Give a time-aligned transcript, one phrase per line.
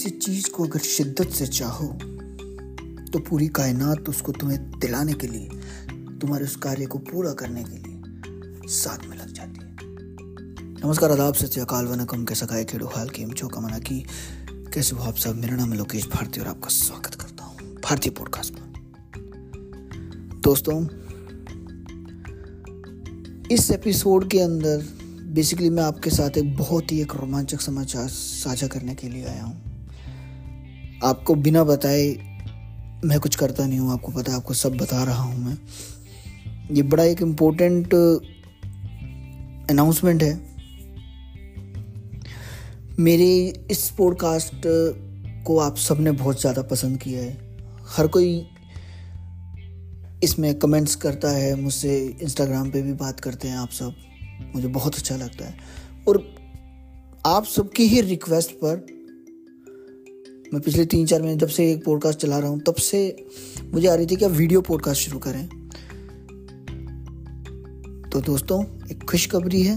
[0.00, 1.86] किसी चीज़ को अगर शिद्दत से चाहो
[3.12, 5.48] तो पूरी कायनात उसको तुम्हें दिलाने के लिए,
[6.20, 9.76] तुम्हारे उस कार्य को पूरा करने के लिए साथ में लग जाती है।
[10.86, 14.00] नमस्कार, आदाब सत्य अकाल, वनकम, कैसा खाए खेड़ो हाल की चो कमना की,
[14.72, 15.36] कैसे हो आप सब?
[15.36, 18.72] मेरा नाम लोकेश भारती और आपका स्वागत करता हूँ भारतीय पॉडकास्ट में
[20.40, 20.82] दोस्तों,
[23.50, 24.86] इस एपिसोड के अंदर
[25.34, 29.44] बेसिकली मैं आपके साथ एक बहुत ही एक रोमांचक समाचार साझा करने के लिए आया
[29.44, 29.69] हूँ।
[31.04, 32.06] आपको बिना बताए
[33.04, 35.58] मैं कुछ करता नहीं हूँ, आपको पता है, आपको सब बता रहा हूँ मैं।
[36.74, 37.94] ये बड़ा एक इम्पोर्टेंट
[39.70, 40.40] अनाउंसमेंट है।
[42.98, 44.62] मेरे इस पॉडकास्ट
[45.46, 47.38] को आप सबने बहुत ज़्यादा पसंद किया है।
[47.88, 48.46] हर कोई
[50.24, 53.94] इसमें कमेंट्स करता है, मुझसे इंस्टाग्राम पे भी बात करते हैं आप सब।
[54.54, 55.56] मुझे बहुत अच्छा लगता है।
[56.08, 56.34] और
[57.26, 58.86] आप सबकी ही रिक्वेस्ट पर
[60.54, 63.26] मैं पिछले तीन चार महीने जब से एक पॉडकास्ट चला रहा हूँ, तब से
[63.74, 65.48] मुझे आ रही थी कि आप वीडियो पॉडकास्ट शुरू करें।
[68.12, 69.76] तो दोस्तों, एक खुशखबरी है।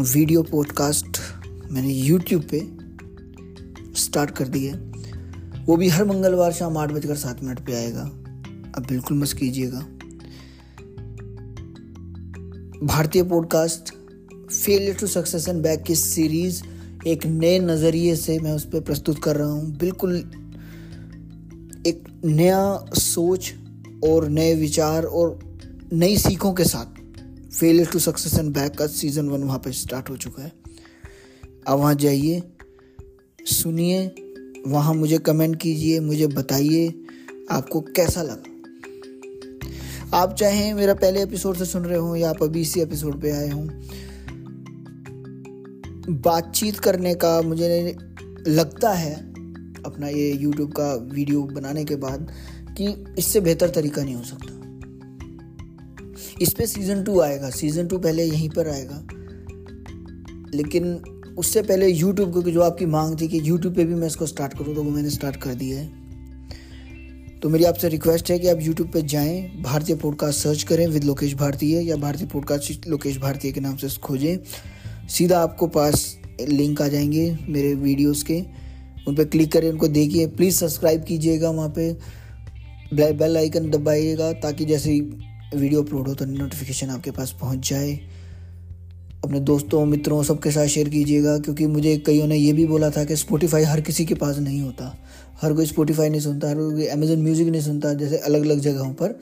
[0.00, 1.18] वीडियो पॉडकास्ट
[1.70, 2.68] मैंने यूट्यूब पे
[4.00, 4.74] स्टार्ट कर दी है।
[5.66, 8.02] वो भी हर मंगलवार शाम आठ बजकर सात मिनट पे आएगा।
[8.76, 9.80] अब बिल्कुल मत कीजिएगा।
[12.86, 13.94] Bhartiya podcast
[14.50, 16.62] failure to success and back की सीरीज़
[17.06, 20.16] एक नए नज़रिए से मैं उस पर प्रस्तुत कर रहा हूँ। बिल्कुल
[21.86, 23.52] एक नया सोच
[24.04, 25.38] और नए विचार और
[25.92, 27.00] नई सीखों के साथ
[27.50, 30.52] failure to success and back का सीज़न वन वहाँ पर स्टार्ट हो चुका है।
[31.66, 32.42] अब वहाँ जाइए,
[33.46, 34.14] सुनिए,
[34.66, 36.94] वहाँ मुझे कमेंट कीजिए, मुझे बताइए
[37.50, 38.46] आपको कैसा लगा।
[40.18, 43.30] आप चाहें मेरा पहले एपिसोड से सुन रहे हो या आप अभी इसी एपिसोड पे
[43.30, 43.66] आए हों
[46.10, 47.96] बातचीत करने का मुझे
[48.48, 49.14] लगता है
[49.82, 52.30] अपना ये यूट्यूब का वीडियो बनाने के बाद
[52.78, 54.56] कि इससे बेहतर तरीका नहीं हो सकता।
[56.40, 59.06] इस पर सीज़न टू आएगा। सीज़न टू पहले यहीं पर आएगा।
[60.54, 60.94] लेकिन
[61.38, 64.58] उससे पहले यूट्यूब क्योंकि जो आपकी मांग थी कि यूट्यूब पे भी मैं इसको स्टार्ट
[64.58, 66.00] करूँ तो वो मैंने स्टार्ट कर दिया है।
[67.40, 71.04] तो मेरी आपसे रिक्वेस्ट है कि आप यूट्यूब पे जाएँ, भारतीय पॉडकास्ट सर्च करें विद
[71.04, 74.38] लोकेश भारतीय या भारतीय पॉडकास्ट लोकेश भारतीय के नाम से खोजें।
[75.10, 78.42] सीधा आपको पास लिंक आ जाएँगे मेरे वीडियोस के।
[79.08, 81.92] उन पर क्लिक करें, उनको देखिए। प्लीज़ सब्सक्राइब कीजिएगा वहाँ पे।
[82.94, 87.92] बेल आइकन दबाइएगा ताकि जैसे ही वीडियो अपलोड हो तो नोटिफिकेशन आपके पास पहुँच जाए।
[89.24, 93.04] अपने दोस्तों, मित्रों सबके साथ शेयर कीजिएगा क्योंकि मुझे कईयों ने ये भी बोला था
[93.04, 94.96] कि स्पोटिफाई हर किसी के पास नहीं होता।
[95.42, 98.92] हर कोई स्पोटिफाई नहीं सुनता, हर कोई अमेजन म्यूज़िक नहीं सुनता, जैसे अलग अलग जगहों
[98.94, 99.18] पर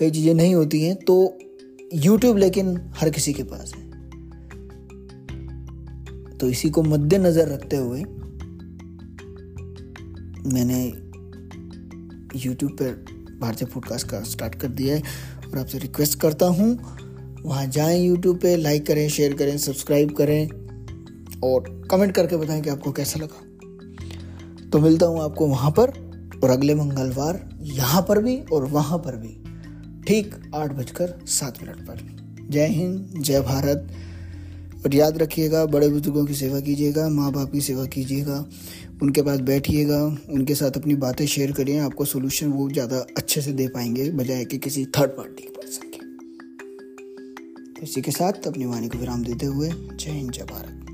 [0.00, 1.38] कई चीज़ें नहीं होती हैं तो
[1.94, 3.91] यूट्यूब लेकिन हर किसी के पास है।
[6.42, 8.00] तो इसी को मद्देनज़र रखते हुए
[10.52, 10.84] मैंने
[12.46, 13.04] यूट्यूब पर
[13.40, 15.02] भारतीय पॉडकास्ट का स्टार्ट कर दिया है
[15.52, 16.78] और आपसे रिक्वेस्ट करता हूँ,
[17.44, 20.48] वहाँ जाएँ यूट्यूब पे लाइक करें शेयर करें सब्सक्राइब करें
[21.40, 25.90] और कमेंट करके बताएँ कि आपको कैसा लगा। तो मिलता हूँ आपको वहाँ पर
[26.44, 29.36] और अगले मंगलवार यहाँ पर भी और वहाँ पर भी।
[30.02, 32.06] ठीक आठ बजकर सात मिनट पर।
[32.50, 33.88] जय हिंद, जय भारत।
[34.84, 38.46] और याद रखिएगा, बड़े बुज़ुर्गों की सेवा कीजिएगा माँ बाप की सेवा कीजिएगा,
[39.02, 43.52] उनके पास बैठिएगा, उनके साथ अपनी बातें शेयर करिए, आपको सोल्यूशन वो ज़्यादा अच्छे से
[43.52, 45.52] दे पाएँगे, बजाय कि किसी थर्ड पार्टी के
[47.82, 50.91] के इसी के साथ अपनी वाणी को विराम देते हुए, जय हिंद, जय भारत।